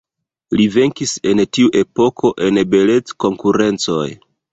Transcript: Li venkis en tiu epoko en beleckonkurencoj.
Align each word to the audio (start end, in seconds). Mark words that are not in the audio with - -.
Li 0.59 0.63
venkis 0.75 1.11
en 1.31 1.41
tiu 1.57 1.69
epoko 1.81 2.31
en 2.47 2.57
beleckonkurencoj. 2.73 4.09